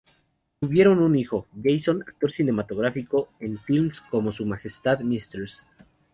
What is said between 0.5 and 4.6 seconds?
Tuvieron un hijo, Jason, actor cinematográfico en filmes como "Su